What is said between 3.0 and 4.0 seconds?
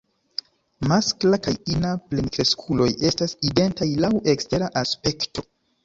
estas identaj